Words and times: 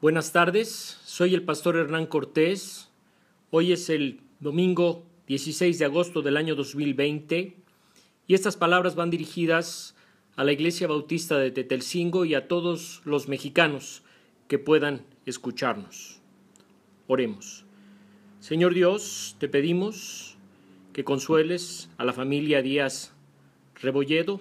Buenas 0.00 0.30
tardes, 0.30 1.00
soy 1.04 1.34
el 1.34 1.42
pastor 1.42 1.74
Hernán 1.74 2.06
Cortés. 2.06 2.88
Hoy 3.50 3.72
es 3.72 3.90
el 3.90 4.20
domingo 4.38 5.04
16 5.26 5.76
de 5.76 5.86
agosto 5.86 6.22
del 6.22 6.36
año 6.36 6.54
2020 6.54 7.56
y 8.28 8.34
estas 8.34 8.56
palabras 8.56 8.94
van 8.94 9.10
dirigidas 9.10 9.96
a 10.36 10.44
la 10.44 10.52
Iglesia 10.52 10.86
Bautista 10.86 11.36
de 11.36 11.50
Tetelcingo 11.50 12.24
y 12.24 12.36
a 12.36 12.46
todos 12.46 13.02
los 13.04 13.26
mexicanos 13.26 14.04
que 14.46 14.60
puedan 14.60 15.04
escucharnos. 15.26 16.20
Oremos. 17.08 17.64
Señor 18.38 18.74
Dios, 18.74 19.34
te 19.40 19.48
pedimos 19.48 20.36
que 20.92 21.02
consueles 21.02 21.90
a 21.98 22.04
la 22.04 22.12
familia 22.12 22.62
Díaz 22.62 23.14
Rebolledo 23.74 24.40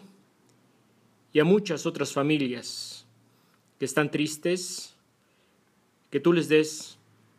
y 1.34 1.40
a 1.40 1.46
muchas 1.46 1.88
otras 1.88 2.14
familias 2.14 3.08
que 3.80 3.86
están 3.86 4.12
tristes, 4.12 4.97
que 6.10 6.20
tú 6.20 6.34
les 6.34 6.48
des 6.48 6.98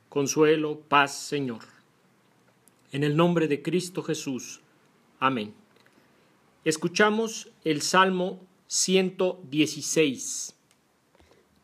consuelo, 0.08 0.80
paz, 0.80 1.16
Señor. 1.16 1.60
En 2.92 3.04
el 3.04 3.16
nombre 3.16 3.48
de 3.48 3.62
Cristo 3.62 4.02
Jesús. 4.02 4.60
Amén. 5.20 5.54
Escuchamos 6.64 7.50
el 7.64 7.82
Salmo 7.82 8.40
116. 8.66 10.54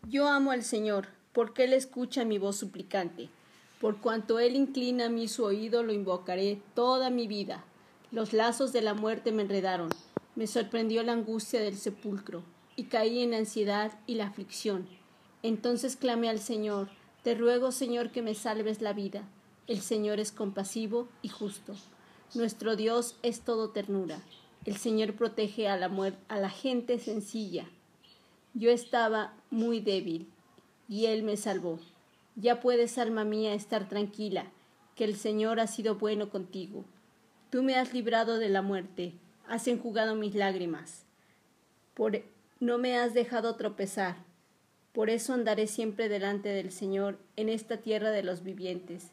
Yo 0.09 0.29
amo 0.29 0.51
al 0.51 0.63
Señor, 0.63 1.09
porque 1.33 1.65
Él 1.65 1.73
escucha 1.73 2.25
mi 2.25 2.39
voz 2.39 2.57
suplicante. 2.57 3.29
Por 3.81 3.99
cuanto 3.99 4.39
Él 4.39 4.57
inclina 4.57 5.07
a 5.07 5.11
mí 5.11 5.29
su 5.29 5.45
oído, 5.45 5.83
lo 5.83 5.93
invocaré 5.93 6.59
toda 6.75 7.11
mi 7.11 7.27
vida. 7.27 7.65
Los 8.13 8.33
lazos 8.33 8.73
de 8.73 8.81
la 8.81 8.95
muerte 8.95 9.33
me 9.33 9.43
enredaron, 9.43 9.91
me 10.37 10.47
sorprendió 10.47 11.03
la 11.03 11.13
angustia 11.13 11.61
del 11.61 11.77
sepulcro, 11.77 12.43
y 12.77 12.85
caí 12.85 13.21
en 13.21 13.33
la 13.33 13.39
ansiedad 13.39 13.99
y 14.07 14.15
la 14.15 14.27
aflicción. 14.27 14.87
Entonces 15.45 15.97
clamé 15.97 16.31
al 16.31 16.39
Señor, 16.39 16.89
te 17.23 17.35
ruego, 17.35 17.71
Señor, 17.71 18.11
que 18.13 18.23
me 18.23 18.35
salves 18.35 18.81
la 18.81 18.95
vida. 18.95 19.29
El 19.67 19.83
Señor 19.83 20.19
es 20.19 20.33
compasivo 20.33 21.07
y 21.21 21.29
justo. 21.29 21.75
Nuestro 22.33 22.77
Dios 22.77 23.17
es 23.23 23.43
todo 23.43 23.69
ternura. 23.69 24.23
El 24.65 24.79
Señor 24.79 25.13
protege 25.13 25.69
a 25.69 25.77
la, 25.77 26.49
gente 26.49 26.99
sencilla. 26.99 27.67
Yo 28.55 28.71
estaba 28.71 29.35
muy 29.51 29.81
débil 29.81 30.31
y 30.89 31.07
Él 31.07 31.23
me 31.23 31.37
salvó. 31.37 31.79
Ya 32.37 32.63
puedes, 32.63 32.97
alma 32.97 33.25
mía, 33.25 33.53
estar 33.53 33.87
tranquila, 33.87 34.47
que 34.97 35.05
el 35.05 35.15
Señor 35.15 35.61
ha 35.61 35.67
sido 35.67 35.97
bueno 35.97 36.31
contigo. 36.31 36.87
Tú 37.51 37.63
me 37.63 37.77
has 37.77 37.93
librado 37.93 38.39
de 38.39 38.49
la 38.49 38.63
muerte, 38.63 39.13
has 39.47 39.69
enjugado 39.69 40.15
mis 40.15 40.35
lágrimas. 40.35 41.05
Por, 41.93 42.23
no 42.61 42.79
me 42.79 42.97
has 42.97 43.13
dejado 43.13 43.57
tropezar. 43.57 44.24
Por 44.95 45.11
eso 45.11 45.35
andaré 45.35 45.67
siempre 45.67 46.09
delante 46.09 46.49
del 46.49 46.73
Señor 46.73 47.19
en 47.37 47.51
esta 47.51 47.83
tierra 47.83 48.11
de 48.11 48.23
los 48.23 48.43
vivientes. 48.43 49.11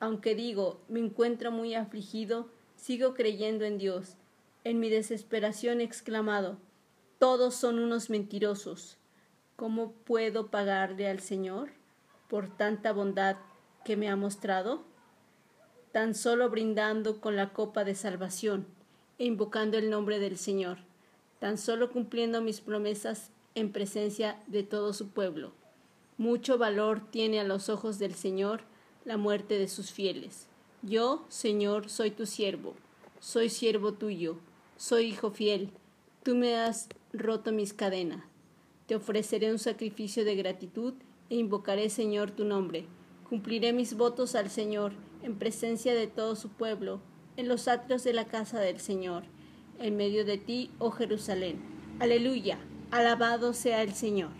Aunque 0.00 0.34
digo, 0.34 0.80
me 0.88 1.00
encuentro 1.00 1.50
muy 1.50 1.74
afligido, 1.74 2.48
sigo 2.76 3.12
creyendo 3.12 3.66
en 3.66 3.76
Dios 3.76 4.16
en 4.66 4.80
mi 4.80 4.90
desesperación 4.90 5.80
he 5.80 5.84
exclamado, 5.84 6.58
todos 7.20 7.54
son 7.54 7.78
unos 7.78 8.10
mentirosos. 8.10 8.98
¿Cómo 9.54 9.92
puedo 9.92 10.48
pagarle 10.48 11.08
al 11.08 11.20
Señor 11.20 11.70
por 12.28 12.48
tanta 12.56 12.92
bondad 12.92 13.36
que 13.84 13.96
me 13.96 14.08
ha 14.08 14.16
mostrado? 14.16 14.82
Tan 15.92 16.16
solo 16.16 16.50
brindando 16.50 17.20
con 17.20 17.36
la 17.36 17.52
copa 17.52 17.84
de 17.84 17.94
salvación 17.94 18.66
e 19.20 19.24
invocando 19.26 19.78
el 19.78 19.88
nombre 19.88 20.18
del 20.18 20.36
Señor, 20.36 20.78
tan 21.38 21.58
solo 21.58 21.92
cumpliendo 21.92 22.42
mis 22.42 22.60
promesas 22.60 23.30
en 23.56 23.72
presencia 23.72 24.40
de 24.46 24.62
todo 24.62 24.92
su 24.92 25.08
pueblo. 25.08 25.50
Mucho 26.16 26.58
valor 26.58 27.02
tiene 27.10 27.40
a 27.40 27.44
los 27.44 27.68
ojos 27.68 27.98
del 27.98 28.14
Señor 28.14 28.60
la 29.04 29.16
muerte 29.16 29.58
de 29.58 29.66
sus 29.66 29.90
fieles. 29.90 30.46
Yo, 30.82 31.24
Señor, 31.28 31.90
soy 31.90 32.12
tu 32.12 32.24
siervo, 32.24 32.76
soy 33.18 33.50
siervo 33.50 33.92
tuyo 33.92 34.38
soy 34.76 35.06
hijo 35.06 35.30
fiel, 35.30 35.70
tú 36.22 36.34
me 36.34 36.54
has 36.54 36.88
roto 37.14 37.50
mis 37.50 37.72
cadenas. 37.72 38.24
Te 38.86 38.94
ofreceré 38.94 39.50
un 39.50 39.58
sacrificio 39.58 40.22
de 40.24 40.36
gratitud 40.36 40.92
e 41.30 41.36
invocaré, 41.36 41.88
Señor, 41.88 42.30
tu 42.30 42.44
nombre. 42.44 42.84
Cumpliré 43.28 43.72
mis 43.72 43.96
votos 43.96 44.34
al 44.34 44.50
Señor 44.50 44.92
en 45.22 45.38
presencia 45.38 45.94
de 45.94 46.06
todo 46.06 46.36
su 46.36 46.50
pueblo, 46.50 47.00
en 47.38 47.48
los 47.48 47.68
atrios 47.68 48.04
de 48.04 48.12
la 48.12 48.26
casa 48.26 48.60
del 48.60 48.78
Señor, 48.80 49.24
en 49.80 49.96
medio 49.96 50.26
de 50.26 50.36
ti, 50.36 50.70
oh 50.78 50.90
Jerusalén. 50.90 51.58
Aleluya, 51.98 52.58
alabado 52.90 53.52
sea 53.52 53.82
el 53.82 53.94
Señor. 53.94 54.30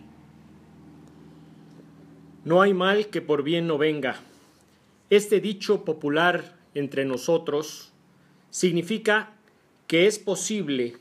No 2.44 2.62
hay 2.62 2.74
mal 2.74 3.08
que 3.08 3.20
por 3.20 3.42
bien 3.42 3.66
no 3.66 3.78
venga. 3.78 4.20
Este 5.10 5.40
dicho 5.40 5.84
popular 5.84 6.56
entre 6.74 7.04
nosotros 7.04 7.92
significa 8.50 9.32
que 9.86 10.06
es 10.06 10.18
posible 10.18 10.96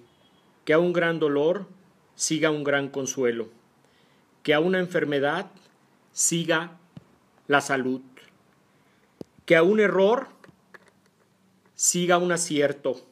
que 0.64 0.74
a 0.74 0.80
un 0.80 0.94
gran 0.94 1.20
dolor 1.20 1.68
siga 2.16 2.50
un 2.50 2.64
gran 2.64 2.90
consuelo, 2.90 3.50
que 4.42 4.54
a 4.54 4.60
una 4.60 4.80
enfermedad 4.80 5.52
siga 6.12 6.78
la 7.48 7.62
salud, 7.62 8.02
que 9.46 9.56
a 9.56 9.64
un 9.64 9.80
error 9.80 10.28
siga 11.76 12.18
un 12.18 12.32
acierto, 12.32 13.06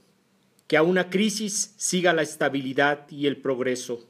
que 0.67 0.77
a 0.77 0.83
una 0.83 1.09
crisis 1.09 1.73
siga 1.77 2.13
la 2.13 2.21
estabilidad 2.21 3.09
y 3.09 3.27
el 3.27 3.37
progreso, 3.37 4.07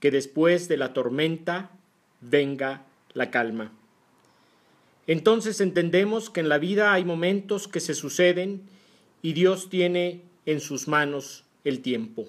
que 0.00 0.10
después 0.10 0.68
de 0.68 0.76
la 0.76 0.92
tormenta 0.92 1.70
venga 2.20 2.84
la 3.12 3.30
calma. 3.30 3.72
Entonces 5.06 5.60
entendemos 5.60 6.30
que 6.30 6.40
en 6.40 6.48
la 6.48 6.58
vida 6.58 6.92
hay 6.92 7.04
momentos 7.04 7.68
que 7.68 7.80
se 7.80 7.94
suceden 7.94 8.62
y 9.22 9.32
Dios 9.32 9.68
tiene 9.68 10.22
en 10.46 10.60
sus 10.60 10.88
manos 10.88 11.44
el 11.64 11.80
tiempo. 11.80 12.28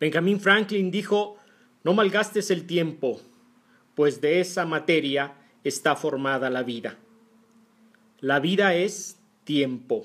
Benjamin 0.00 0.40
Franklin 0.40 0.90
dijo, 0.90 1.36
no 1.84 1.94
malgastes 1.94 2.50
el 2.50 2.66
tiempo, 2.66 3.20
pues 3.94 4.20
de 4.20 4.40
esa 4.40 4.66
materia 4.66 5.34
está 5.64 5.96
formada 5.96 6.50
la 6.50 6.62
vida. 6.62 6.98
La 8.20 8.40
vida 8.40 8.74
es 8.74 9.18
tiempo. 9.44 10.04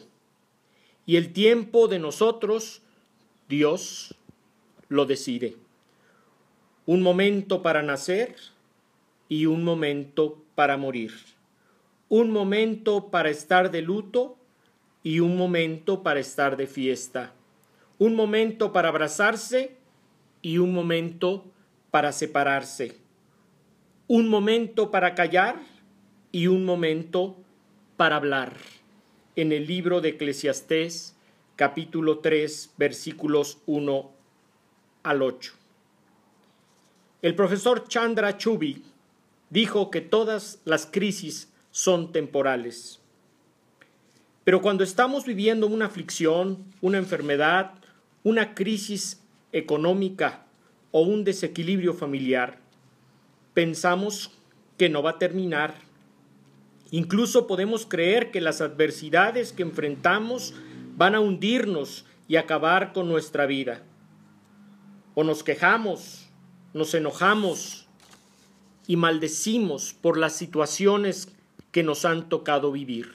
Y 1.06 1.16
el 1.16 1.34
tiempo 1.34 1.88
de 1.88 2.00
nosotros, 2.00 2.82
Dios 3.48 4.14
lo 4.90 5.06
decide. 5.06 5.56
Un 6.88 7.02
momento 7.02 7.62
para 7.62 7.84
nacer 7.84 8.38
y 9.28 9.46
un 9.46 9.66
momento 9.66 10.42
para 10.56 10.78
morir. 10.78 11.12
Un 12.08 12.32
momento 12.32 13.12
para 13.12 13.30
estar 13.30 13.72
de 13.72 13.82
luto 13.82 14.38
y 15.04 15.20
un 15.20 15.36
momento 15.36 16.02
para 16.02 16.22
estar 16.22 16.56
de 16.56 16.66
fiesta, 16.66 17.34
un 18.00 18.16
momento 18.16 18.72
para 18.72 18.88
abrazarse 18.88 19.76
y 20.42 20.60
un 20.60 20.74
momento 20.74 21.44
para 21.92 22.14
separarse, 22.14 22.96
un 24.08 24.30
momento 24.30 24.90
para 24.90 25.14
callar 25.14 25.60
y 26.32 26.48
un 26.48 26.64
momento 26.64 27.36
para 27.98 28.16
hablar. 28.16 28.54
En 29.36 29.52
el 29.52 29.68
libro 29.68 30.00
de 30.00 30.10
Eclesiastés, 30.10 31.18
capítulo 31.58 32.20
3, 32.20 32.76
versículos 32.78 33.58
1 33.66 34.10
al 35.04 35.22
8. 35.22 35.67
El 37.22 37.34
profesor 37.34 37.88
Chandra 37.88 38.38
Chubi 38.38 38.84
dijo 39.50 39.90
que 39.90 40.02
todas 40.02 40.62
las 40.66 40.86
crisis 40.86 41.52
son 41.72 42.12
temporales. 42.12 43.00
Pero 44.44 44.62
cuando 44.62 44.84
estamos 44.84 45.26
viviendo 45.26 45.66
una 45.68 45.88
aflicción, 45.88 46.64
una 46.80 47.00
enfermedad, 47.00 47.74
una 48.24 48.54
crisis 48.54 49.22
económica 49.52 50.46
o 50.92 51.02
un 51.02 51.24
desequilibrio 51.24 51.94
familiar, 51.94 52.60
pensamos 53.54 54.32
que 54.78 54.88
no 54.88 55.02
va 55.02 55.12
a 55.12 55.20
terminar. 55.20 55.76
Incluso 56.92 57.48
podemos 57.48 57.88
creer 57.88 58.30
que 58.30 58.42
las 58.42 58.62
adversidades 58.62 59.54
que 59.54 59.64
enfrentamos 59.64 60.54
van 60.96 61.16
a 61.16 61.20
hundirnos 61.20 62.06
y 62.28 62.36
acabar 62.36 62.94
con 62.94 63.10
nuestra 63.10 63.48
vida. 63.48 63.82
O 65.16 65.24
nos 65.24 65.44
quejamos, 65.44 66.27
nos 66.74 66.94
enojamos 66.94 67.88
y 68.88 68.96
maldecimos 68.96 69.94
por 69.94 70.18
las 70.18 70.36
situaciones 70.36 71.30
que 71.72 71.84
nos 71.84 72.06
han 72.06 72.30
tocado 72.30 72.72
vivir. 72.72 73.14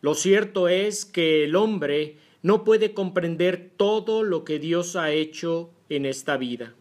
Lo 0.00 0.14
cierto 0.14 0.68
es 0.68 1.04
que 1.04 1.44
el 1.44 1.56
hombre 1.56 2.16
no 2.42 2.64
puede 2.64 2.94
comprender 2.94 3.70
todo 3.76 4.22
lo 4.22 4.44
que 4.44 4.58
Dios 4.58 4.96
ha 4.96 5.10
hecho 5.10 5.70
en 5.88 6.06
esta 6.06 6.36
vida. 6.36 6.74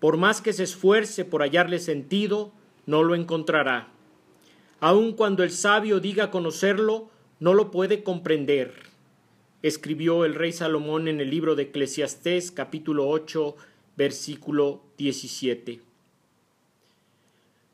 Por 0.00 0.16
más 0.16 0.40
que 0.40 0.52
se 0.52 0.64
esfuerce 0.64 1.24
por 1.24 1.42
hallarle 1.42 1.78
sentido, 1.78 2.52
no 2.84 3.02
lo 3.02 3.14
encontrará. 3.14 3.88
Aun 4.80 5.12
cuando 5.12 5.42
el 5.42 5.50
sabio 5.50 6.00
diga 6.00 6.30
conocerlo, 6.30 7.10
no 7.40 7.54
lo 7.54 7.70
puede 7.70 8.02
comprender. 8.02 8.74
Escribió 9.66 10.24
el 10.24 10.36
rey 10.36 10.52
Salomón 10.52 11.08
en 11.08 11.20
el 11.20 11.28
libro 11.28 11.56
de 11.56 11.64
Eclesiastés 11.64 12.52
capítulo 12.52 13.08
8 13.08 13.56
versículo 13.96 14.80
17. 14.96 15.80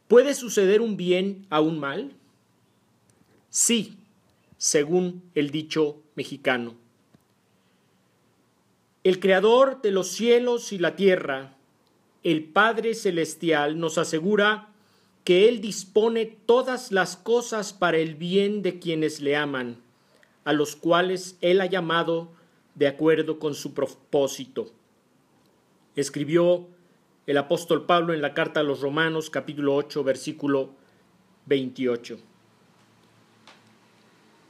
¿Puede 0.09 0.33
suceder 0.33 0.81
un 0.81 0.97
bien 0.97 1.44
a 1.50 1.61
un 1.61 1.79
mal? 1.79 2.12
Sí, 3.50 3.99
según 4.56 5.23
el 5.35 5.50
dicho 5.50 5.99
mexicano. 6.15 6.77
El 9.05 9.21
Creador 9.21 9.83
de 9.83 9.91
los 9.91 10.09
cielos 10.09 10.73
y 10.73 10.79
la 10.79 10.97
tierra, 10.97 11.56
el 12.23 12.43
Padre 12.43 12.95
Celestial, 12.95 13.79
nos 13.79 13.99
asegura 13.99 14.71
que 15.25 15.47
Él 15.47 15.61
dispone 15.61 16.25
todas 16.47 16.91
las 16.91 17.19
cosas 17.19 17.75
para 17.75 17.99
el 17.99 18.15
bien 18.15 18.62
de 18.62 18.79
quienes 18.79 19.21
le 19.21 19.37
aman, 19.37 19.77
a 20.44 20.53
los 20.53 20.77
cuales 20.77 21.37
Él 21.41 21.61
ha 21.61 21.67
llamado 21.67 22.31
de 22.75 22.89
acuerdo 22.89 23.39
con 23.39 23.55
su 23.55 23.75
propósito. 23.75 24.73
Escribió 25.94 26.67
el 27.27 27.37
apóstol 27.37 27.87
Pablo 27.87 28.15
en 28.15 28.23
la 28.23 28.35
carta 28.35 28.61
a 28.61 28.65
los 28.65 28.81
Romanos 28.81 29.31
capítulo 29.31 29.75
8 29.77 30.03
versículo 30.03 30.71
28. 31.47 32.19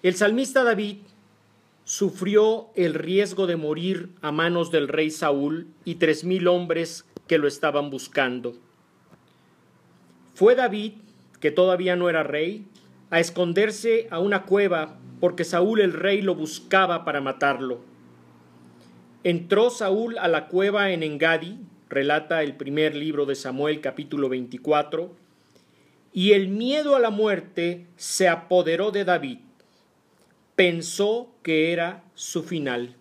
El 0.03 0.15
salmista 0.15 0.65
David 0.65 0.99
sufrió 1.85 2.69
el 2.75 2.95
riesgo 2.95 3.47
de 3.47 3.57
morir 3.57 4.11
a 4.21 4.33
manos 4.33 4.71
del 4.71 4.89
rey 4.89 5.11
Saúl 5.11 5.67
y 5.85 5.97
tres 5.97 6.25
mil 6.25 6.49
hombres 6.49 7.05
que 7.27 7.39
lo 7.39 7.49
estaban 7.49 7.91
buscando. 7.91 8.55
Fue 10.35 10.55
David, 10.55 10.95
que 11.41 11.51
todavía 11.51 11.97
no 11.97 12.09
era 12.09 12.23
rey, 12.23 12.67
a 13.11 13.21
esconderse 13.21 14.09
a 14.11 14.19
una 14.19 14.45
cueva 14.45 14.99
porque 15.23 15.45
Saúl 15.45 15.81
el 15.81 15.93
rey 15.93 16.21
lo 16.21 16.35
buscaba 16.35 17.05
para 17.05 17.21
matarlo. 17.21 17.79
Entró 19.23 19.71
Saúl 19.71 20.19
a 20.19 20.27
la 20.27 20.49
cueva 20.49 20.91
en 20.91 21.05
Engadi, 21.05 21.61
relata 21.89 22.43
el 22.43 22.57
primer 22.57 22.97
libro 22.97 23.25
de 23.25 23.37
Samuel 23.37 23.81
capítulo 23.81 24.29
24, 24.29 25.15
y 26.13 26.33
el 26.33 26.49
miedo 26.49 26.97
a 26.97 26.99
la 26.99 27.11
muerte 27.11 27.87
se 27.95 28.29
apoderó 28.29 28.91
de 28.91 29.05
David 29.05 29.39
pensó 30.57 31.33
que 31.43 31.73
era 31.73 32.05
su 32.15 32.43
final. 32.43 32.97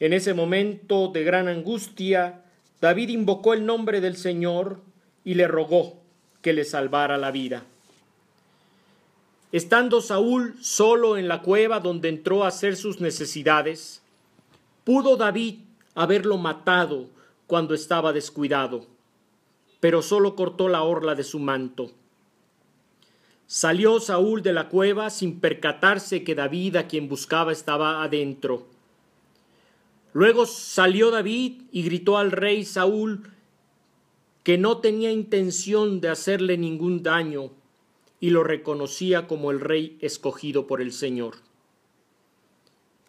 En 0.00 0.12
ese 0.12 0.34
momento 0.34 1.08
de 1.08 1.24
gran 1.24 1.48
angustia, 1.48 2.42
David 2.80 3.08
invocó 3.08 3.52
el 3.52 3.66
nombre 3.66 4.00
del 4.00 4.16
Señor 4.16 4.80
y 5.24 5.34
le 5.34 5.48
rogó 5.48 6.02
que 6.40 6.52
le 6.52 6.64
salvara 6.64 7.16
la 7.18 7.30
vida. 7.30 7.64
Estando 9.52 10.00
Saúl 10.00 10.56
solo 10.60 11.16
en 11.16 11.28
la 11.28 11.42
cueva 11.42 11.78
donde 11.78 12.08
entró 12.08 12.44
a 12.44 12.48
hacer 12.48 12.76
sus 12.76 13.00
necesidades, 13.00 14.02
pudo 14.82 15.16
David 15.16 15.60
haberlo 15.94 16.36
matado 16.36 17.06
cuando 17.46 17.74
estaba 17.74 18.12
descuidado, 18.12 18.86
pero 19.78 20.02
solo 20.02 20.34
cortó 20.34 20.68
la 20.68 20.82
orla 20.82 21.14
de 21.14 21.22
su 21.22 21.38
manto. 21.38 21.92
Salió 23.46 24.00
Saúl 24.00 24.42
de 24.42 24.52
la 24.52 24.68
cueva 24.68 25.10
sin 25.10 25.38
percatarse 25.38 26.24
que 26.24 26.34
David 26.34 26.76
a 26.76 26.88
quien 26.88 27.08
buscaba 27.08 27.52
estaba 27.52 28.02
adentro. 28.02 28.66
Luego 30.12 30.46
salió 30.46 31.12
David 31.12 31.62
y 31.70 31.84
gritó 31.84 32.18
al 32.18 32.32
rey 32.32 32.64
Saúl 32.64 33.30
que 34.42 34.58
no 34.58 34.78
tenía 34.78 35.12
intención 35.12 36.00
de 36.00 36.08
hacerle 36.08 36.58
ningún 36.58 37.04
daño 37.04 37.52
y 38.20 38.30
lo 38.30 38.44
reconocía 38.44 39.26
como 39.26 39.50
el 39.50 39.60
rey 39.60 39.98
escogido 40.00 40.66
por 40.66 40.80
el 40.80 40.92
Señor. 40.92 41.36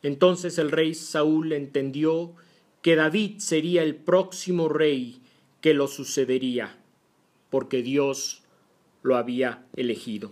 Entonces 0.04 0.58
el 0.58 0.72
rey 0.72 0.94
Saúl 0.94 1.54
entendió 1.54 2.34
que 2.82 2.96
David 2.96 3.40
sería 3.40 3.84
el 3.84 3.96
próximo 3.96 4.70
rey 4.70 5.22
que 5.62 5.74
lo 5.74 5.88
sucedería, 5.88 6.78
porque 7.50 7.82
Dios 7.82 8.44
lo 9.04 9.18
había 9.18 9.66
elegido. 9.76 10.32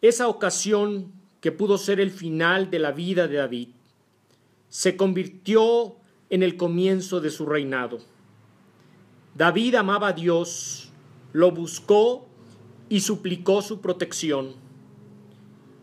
Esa 0.00 0.28
ocasión 0.28 1.12
que 1.40 1.52
pudo 1.52 1.78
ser 1.78 2.00
el 2.00 2.10
final 2.10 2.70
de 2.70 2.78
la 2.78 2.92
vida 2.92 3.28
de 3.28 3.36
David 3.36 3.68
se 4.68 4.96
convirtió 4.96 5.96
en 6.30 6.42
el 6.42 6.56
comienzo 6.56 7.20
de 7.20 7.30
su 7.30 7.46
reinado. 7.46 8.00
David 9.34 9.76
amaba 9.76 10.08
a 10.08 10.12
Dios, 10.12 10.83
lo 11.34 11.50
buscó 11.50 12.28
y 12.88 13.00
suplicó 13.00 13.60
su 13.60 13.80
protección. 13.80 14.54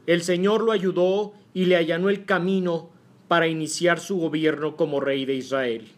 El 0.08 0.24
Señor 0.24 0.64
lo 0.64 0.72
ayudó 0.72 1.34
y 1.54 1.66
le 1.66 1.76
allanó 1.76 2.10
el 2.10 2.24
camino 2.24 2.90
para 3.28 3.50
iniciar 3.50 4.00
su 4.00 4.18
gobierno 4.18 4.78
como 4.78 5.02
rey 5.02 5.26
de 5.26 5.36
Israel. 5.36 5.92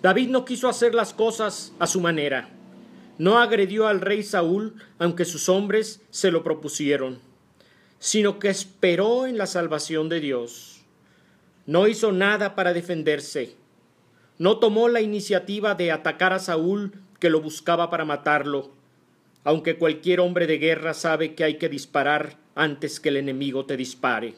David 0.00 0.30
no 0.30 0.46
quiso 0.46 0.66
hacer 0.66 0.94
las 0.94 1.12
cosas 1.12 1.74
a 1.78 1.86
su 1.86 2.00
manera. 2.00 2.48
No 3.18 3.38
agredió 3.38 3.86
al 3.86 4.00
rey 4.00 4.22
Saúl, 4.22 4.74
aunque 4.98 5.26
sus 5.26 5.50
hombres 5.50 6.00
se 6.08 6.30
lo 6.30 6.42
propusieron, 6.42 7.18
sino 7.98 8.38
que 8.38 8.48
esperó 8.48 9.26
en 9.26 9.36
la 9.36 9.46
salvación 9.46 10.08
de 10.08 10.20
Dios. 10.20 10.80
No 11.66 11.86
hizo 11.86 12.12
nada 12.12 12.54
para 12.54 12.72
defenderse. 12.72 13.56
No 14.38 14.58
tomó 14.58 14.88
la 14.88 15.02
iniciativa 15.02 15.74
de 15.74 15.92
atacar 15.92 16.32
a 16.32 16.38
Saúl, 16.38 16.92
que 17.18 17.30
lo 17.30 17.40
buscaba 17.40 17.90
para 17.90 18.04
matarlo, 18.04 18.70
aunque 19.44 19.76
cualquier 19.76 20.20
hombre 20.20 20.46
de 20.46 20.58
guerra 20.58 20.94
sabe 20.94 21.34
que 21.34 21.44
hay 21.44 21.58
que 21.58 21.68
disparar 21.68 22.36
antes 22.54 23.00
que 23.00 23.08
el 23.08 23.16
enemigo 23.16 23.66
te 23.66 23.76
dispare. 23.76 24.34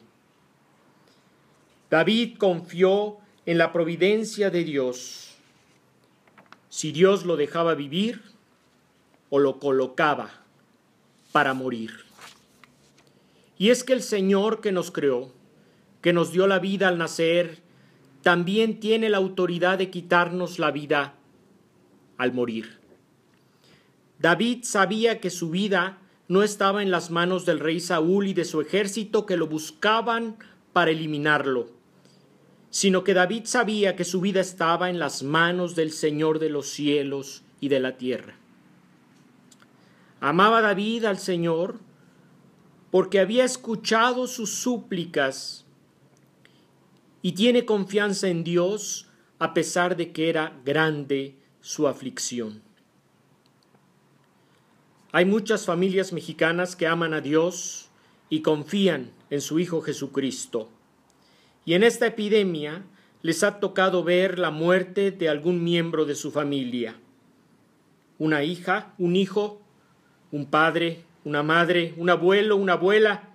David 1.91 2.39
confió 2.39 3.19
en 3.47 3.59
la 3.59 3.73
providencia 3.73 4.51
de 4.51 4.65
Dios 4.65 5.35
si 6.69 6.93
Dios 6.93 7.25
lo 7.25 7.37
dejaba 7.37 7.75
vivir 7.75 8.23
o 9.29 9.39
lo 9.41 9.59
colocaba 9.59 10.31
para 11.33 11.53
morir. 11.53 11.91
Y 13.59 13.71
es 13.71 13.85
que 13.85 13.93
el 13.93 14.03
Señor 14.03 14.61
que 14.61 14.73
nos 14.73 14.91
creó, 14.91 15.33
que 16.01 16.13
nos 16.13 16.33
dio 16.33 16.47
la 16.47 16.61
vida 16.61 16.89
al 16.89 16.97
nacer, 16.97 17.59
también 18.23 18.81
tiene 18.81 19.09
la 19.09 19.19
autoridad 19.19 19.79
de 19.79 19.91
quitarnos 19.91 20.59
la 20.59 20.71
vida 20.71 21.15
al 22.21 22.33
morir. 22.33 22.79
David 24.19 24.61
sabía 24.63 25.21
que 25.21 25.31
su 25.31 25.51
vida 25.51 25.99
no 26.29 26.43
estaba 26.43 26.83
en 26.83 26.91
las 26.91 27.11
manos 27.11 27.47
del 27.47 27.59
rey 27.59 27.81
Saúl 27.81 28.29
y 28.29 28.35
de 28.35 28.45
su 28.45 28.61
ejército 28.61 29.27
que 29.27 29.37
lo 29.37 29.49
buscaban 29.49 30.37
para 30.73 30.93
eliminarlo 30.93 31.81
sino 32.71 33.03
que 33.03 33.15
David 33.15 33.43
sabía 33.45 33.97
que 33.97 34.05
su 34.05 34.21
vida 34.21 34.41
estaba 34.41 34.89
en 34.89 35.01
las 35.01 35.25
manos 35.25 35.75
del 35.75 35.91
Señor 35.91 36.39
de 36.39 36.51
los 36.51 36.69
cielos 36.69 37.43
y 37.61 37.69
de 37.69 37.81
la 37.81 37.97
tierra. 37.97 38.37
Amaba 40.21 40.61
David 40.61 41.05
al 41.05 41.19
Señor 41.19 41.81
porque 42.91 43.19
había 43.19 43.45
escuchado 43.45 44.27
sus 44.27 44.51
súplicas 44.51 45.65
y 47.23 47.33
tiene 47.33 47.65
confianza 47.65 48.29
en 48.29 48.45
Dios 48.45 49.09
a 49.39 49.53
pesar 49.53 49.97
de 49.97 50.13
que 50.13 50.29
era 50.29 50.57
grande 50.65 51.35
su 51.61 51.89
aflicción. 51.89 52.63
Hay 55.13 55.25
muchas 55.25 55.67
familias 55.67 56.13
mexicanas 56.13 56.77
que 56.77 56.87
aman 56.87 57.15
a 57.15 57.21
Dios 57.21 57.89
y 58.29 58.43
confían 58.43 59.11
en 59.29 59.41
su 59.41 59.59
Hijo 59.59 59.81
Jesucristo 59.81 60.69
y 61.65 61.75
en 61.75 61.83
esta 61.83 62.07
epidemia 62.07 62.83
les 63.23 63.43
ha 63.43 63.61
tocado 63.61 64.03
ver 64.03 64.39
la 64.39 64.51
muerte 64.51 65.11
de 65.11 65.29
algún 65.29 65.63
miembro 65.63 66.05
de 66.05 66.15
su 66.15 66.31
familia. 66.31 66.97
Una 68.19 68.45
hija, 68.45 68.95
un 68.99 69.17
hijo, 69.17 69.61
un 70.33 70.47
padre, 70.47 71.05
una 71.25 71.43
madre, 71.43 71.95
un 71.97 72.09
abuelo, 72.11 72.57
una 72.57 72.75
abuela. 72.75 73.29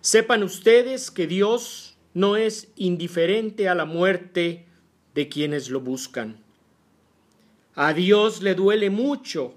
Sepan 0.00 0.42
ustedes 0.42 1.10
que 1.10 1.26
Dios 1.26 1.96
no 2.14 2.36
es 2.36 2.72
indiferente 2.76 3.68
a 3.68 3.74
la 3.74 3.84
muerte 3.84 4.66
de 5.18 5.28
quienes 5.28 5.68
lo 5.68 5.80
buscan. 5.80 6.36
A 7.74 7.92
Dios 7.92 8.40
le 8.40 8.54
duele 8.54 8.88
mucho 8.88 9.52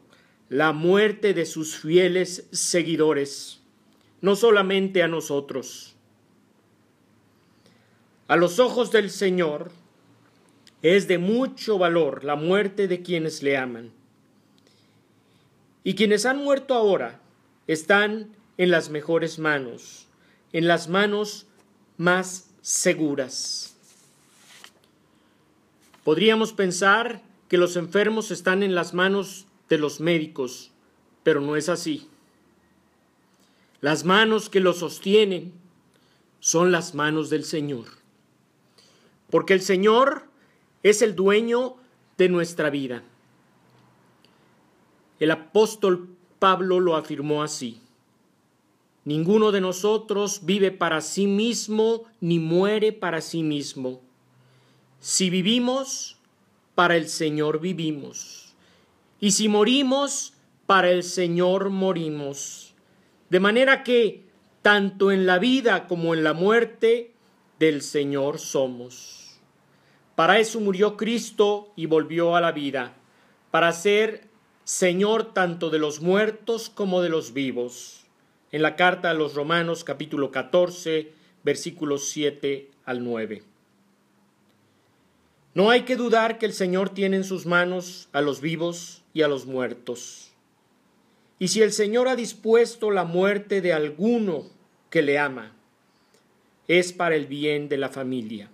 la 0.50 0.72
muerte 0.72 1.36
de 1.36 1.46
sus 1.46 1.76
fieles 1.76 2.48
seguidores, 2.52 3.60
no 4.22 4.36
solamente 4.36 5.04
a 5.04 5.08
nosotros. 5.08 5.94
A 8.28 8.38
los 8.38 8.58
ojos 8.58 8.92
del 8.92 9.12
Señor 9.12 9.72
es 10.82 11.08
de 11.08 11.20
mucho 11.20 11.78
valor 11.78 12.24
la 12.24 12.36
muerte 12.36 12.88
de 12.88 13.04
quienes 13.04 13.44
le 13.44 13.56
aman. 13.56 13.92
Y 15.84 15.94
quienes 15.94 16.26
han 16.26 16.38
muerto 16.38 16.74
ahora 16.74 17.20
están 17.68 18.36
en 18.58 18.72
las 18.72 18.90
mejores 18.90 19.38
manos, 19.38 20.08
en 20.54 20.68
las 20.68 20.90
manos 20.90 21.46
más 21.98 22.50
seguras. 22.64 23.72
Podríamos 26.04 26.54
pensar 26.54 27.22
que 27.48 27.58
los 27.58 27.76
enfermos 27.76 28.32
están 28.32 28.64
en 28.64 28.76
las 28.76 28.94
manos 28.94 29.46
de 29.70 29.78
los 29.78 30.00
médicos, 30.00 30.72
pero 31.24 31.42
no 31.42 31.56
es 31.56 31.70
así. 31.70 32.08
Las 33.82 34.06
manos 34.06 34.50
que 34.50 34.60
los 34.60 34.80
sostienen 34.80 35.54
son 36.40 36.72
las 36.72 36.96
manos 36.96 37.30
del 37.30 37.44
Señor 37.44 38.02
porque 39.32 39.54
el 39.54 39.62
Señor 39.62 40.26
es 40.84 41.02
el 41.02 41.16
dueño 41.16 41.78
de 42.18 42.30
nuestra 42.30 42.70
vida. 42.70 43.02
El 45.20 45.32
apóstol 45.32 46.10
Pablo 46.38 46.80
lo 46.80 46.96
afirmó 46.96 47.42
así. 47.42 47.80
Ninguno 49.06 49.52
de 49.52 49.62
nosotros 49.62 50.42
vive 50.44 50.70
para 50.70 51.02
sí 51.02 51.26
mismo 51.26 52.04
ni 52.20 52.38
muere 52.38 52.92
para 52.92 53.22
sí 53.22 53.42
mismo. 53.42 54.02
Si 55.02 55.32
vivimos, 55.32 56.20
para 56.76 56.96
el 56.96 57.10
Señor 57.10 57.60
vivimos. 57.60 58.54
Y 59.20 59.32
si 59.32 59.50
morimos, 59.50 60.36
para 60.68 60.92
el 60.92 61.02
Señor 61.02 61.72
morimos. 61.72 62.76
De 63.32 63.40
manera 63.40 63.84
que, 63.84 64.24
tanto 64.62 65.12
en 65.12 65.26
la 65.26 65.40
vida 65.40 65.88
como 65.88 66.14
en 66.14 66.24
la 66.24 66.34
muerte, 66.34 67.16
del 67.58 67.82
Señor 67.82 68.38
somos. 68.38 69.40
Para 70.16 70.38
eso 70.38 70.60
murió 70.60 70.98
Cristo 70.98 71.74
y 71.76 71.88
volvió 71.88 72.36
a 72.36 72.42
la 72.42 72.52
vida, 72.52 72.94
para 73.50 73.74
ser 73.74 74.30
Señor 74.66 75.34
tanto 75.34 75.72
de 75.72 75.80
los 75.80 76.02
muertos 76.02 76.70
como 76.70 77.02
de 77.02 77.10
los 77.10 77.34
vivos. 77.34 78.06
En 78.52 78.62
la 78.62 78.76
carta 78.76 79.10
a 79.10 79.16
los 79.16 79.34
Romanos 79.34 79.84
capítulo 79.84 80.30
14, 80.30 81.12
versículos 81.44 82.08
7 82.10 82.70
al 82.86 83.04
9. 83.04 83.51
No 85.54 85.70
hay 85.70 85.82
que 85.84 85.96
dudar 85.96 86.38
que 86.38 86.46
el 86.46 86.54
Señor 86.54 86.90
tiene 86.90 87.18
en 87.18 87.24
sus 87.24 87.46
manos 87.46 88.08
a 88.14 88.22
los 88.22 88.40
vivos 88.40 89.04
y 89.14 89.22
a 89.22 89.28
los 89.28 89.46
muertos. 89.46 90.32
Y 91.40 91.50
si 91.50 91.62
el 91.62 91.74
Señor 91.74 92.08
ha 92.08 92.16
dispuesto 92.16 92.92
la 92.92 93.04
muerte 93.04 93.62
de 93.62 93.74
alguno 93.74 94.46
que 94.90 95.02
le 95.02 95.20
ama, 95.20 95.54
es 96.68 96.94
para 96.94 97.16
el 97.16 97.26
bien 97.26 97.68
de 97.68 97.78
la 97.78 97.90
familia. 97.90 98.50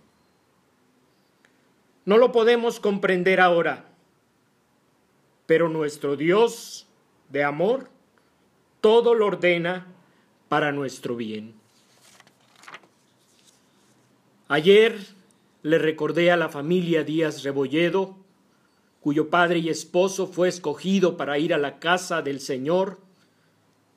No 2.06 2.18
lo 2.18 2.32
podemos 2.32 2.80
comprender 2.80 3.42
ahora, 3.42 3.86
pero 5.46 5.70
nuestro 5.70 6.16
Dios 6.16 6.88
de 7.30 7.44
amor 7.44 7.89
todo 8.82 9.13
lo 9.13 9.27
ordena 9.27 9.86
para 10.50 10.72
nuestro 10.72 11.16
bien. 11.16 11.54
Ayer 14.48 15.16
le 15.67 15.77
recordé 15.77 16.31
a 16.31 16.38
la 16.38 16.47
familia 16.47 17.03
Díaz 17.03 17.43
Rebolledo, 17.43 18.15
cuyo 19.01 19.29
padre 19.29 19.59
y 19.59 19.67
esposo 19.67 20.25
fue 20.25 20.47
escogido 20.47 21.17
para 21.17 21.39
ir 21.39 21.53
a 21.53 21.57
la 21.57 21.79
casa 21.79 22.21
del 22.21 22.39
Señor, 22.39 23.01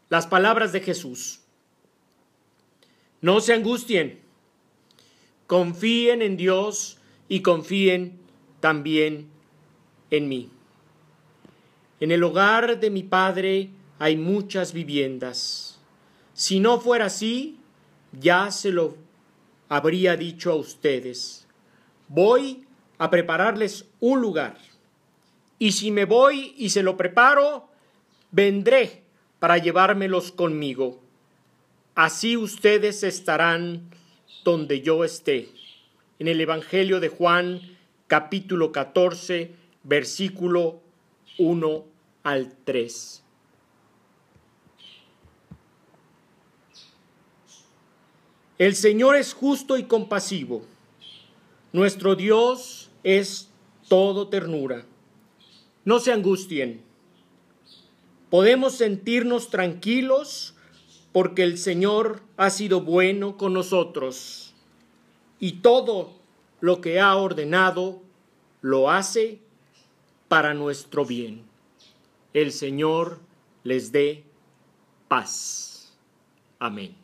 las 0.09 0.27
palabras 0.27 0.73
de 0.73 0.81
Jesús. 0.81 1.43
No 3.21 3.41
se 3.41 3.55
angustien, 3.55 4.19
confíen 5.47 6.23
en 6.23 6.37
Dios 6.37 6.99
y 7.29 7.41
confíen 7.41 8.19
también 8.59 9.29
en 10.11 10.29
mí. 10.29 10.51
En 12.01 12.11
el 12.11 12.25
hogar 12.25 12.81
de 12.81 12.91
mi 12.91 13.05
Padre 13.05 13.71
hay 14.01 14.17
muchas 14.17 14.73
viviendas. 14.73 15.79
Si 16.35 16.59
no 16.59 16.81
fuera 16.81 17.05
así, 17.05 17.61
ya 18.19 18.51
se 18.51 18.73
lo 18.73 18.97
habría 19.69 20.17
dicho 20.17 20.51
a 20.51 20.57
ustedes. 20.57 21.47
Voy 22.11 22.67
a 22.99 23.09
prepararles 23.09 23.87
un 24.01 24.21
lugar. 24.21 24.59
Y 25.61 25.73
si 25.73 25.93
me 25.93 26.07
voy 26.07 26.55
y 26.59 26.71
se 26.71 26.83
lo 26.83 26.97
preparo, 26.97 27.69
vendré 28.33 29.05
para 29.39 29.59
llevármelos 29.59 30.33
conmigo. 30.33 31.01
Así 31.95 32.37
ustedes 32.37 33.05
estarán 33.05 33.91
donde 34.43 34.81
yo 34.81 35.05
esté. 35.05 35.51
En 36.19 36.27
el 36.27 36.41
Evangelio 36.41 36.99
de 36.99 37.11
Juan, 37.11 37.61
capítulo 38.09 38.73
14, 38.73 39.53
versículo 39.85 40.81
1 41.39 41.85
al 42.25 42.57
3. 42.65 43.23
El 48.59 48.75
Señor 48.75 49.15
es 49.15 49.33
justo 49.33 49.79
y 49.79 49.85
compasivo. 49.85 50.67
Nuestro 51.73 52.17
Dios 52.17 52.91
es 53.05 53.49
todo 53.89 54.29
ternura. 54.29 54.85
No 55.85 56.01
se 56.01 56.13
angustien. 56.13 56.83
Podemos 58.29 58.75
sentirnos 58.75 59.51
tranquilos 59.51 60.55
porque 61.13 61.43
el 61.43 61.59
Señor 61.59 62.23
ha 62.37 62.51
sido 62.51 62.81
bueno 62.81 63.37
con 63.37 63.53
nosotros 63.53 64.55
y 65.39 65.55
todo 65.55 66.13
lo 66.61 66.81
que 66.81 67.01
ha 67.01 67.17
ordenado 67.17 68.03
lo 68.61 68.91
hace 68.91 69.41
para 70.29 70.55
nuestro 70.55 71.05
bien. 71.05 71.43
El 72.35 72.53
Señor 72.53 73.19
les 73.65 73.91
dé 73.91 74.25
paz. 75.09 75.93
Amén. 76.59 77.00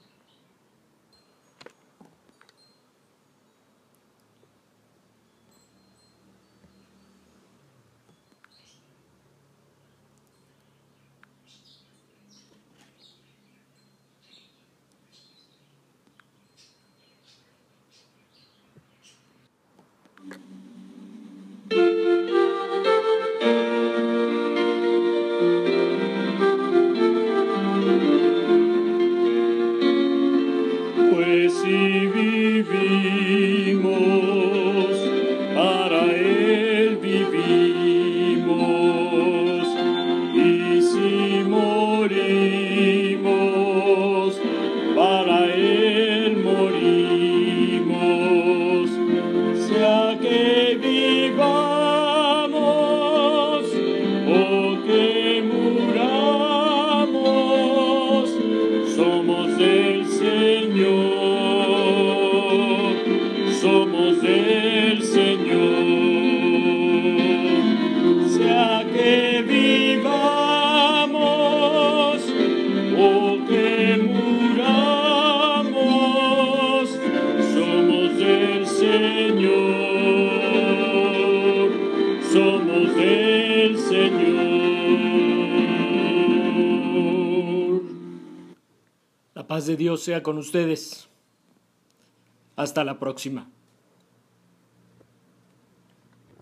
Paz 89.57 89.65
de 89.65 89.79
Dios 89.79 90.03
sea 90.03 90.23
con 90.23 90.37
ustedes. 90.37 91.09
Hasta 92.57 92.85
la 92.85 92.99
próxima. 92.99 93.49